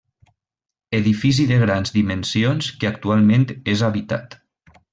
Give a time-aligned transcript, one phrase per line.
[0.99, 4.39] Edifici de grans dimensions que actualment és habitat.